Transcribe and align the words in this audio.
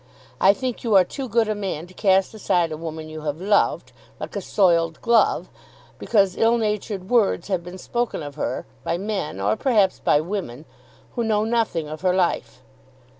I 0.39 0.51
think 0.53 0.83
you 0.83 0.95
are 0.95 1.03
too 1.03 1.29
good 1.29 1.47
a 1.47 1.53
man 1.53 1.85
to 1.85 1.93
cast 1.93 2.33
aside 2.33 2.71
a 2.71 2.75
woman 2.75 3.07
you 3.07 3.21
have 3.21 3.39
loved, 3.39 3.91
like 4.19 4.35
a 4.35 4.41
soiled 4.41 4.99
glove, 5.03 5.47
because 5.99 6.35
ill 6.35 6.57
natured 6.57 7.11
words 7.11 7.49
have 7.49 7.63
been 7.63 7.77
spoken 7.77 8.23
of 8.23 8.33
her 8.33 8.65
by 8.83 8.97
men, 8.97 9.39
or 9.39 9.55
perhaps 9.55 9.99
by 9.99 10.19
women, 10.19 10.65
who 11.11 11.23
know 11.23 11.43
nothing 11.43 11.87
of 11.87 12.01
her 12.01 12.15
life. 12.15 12.63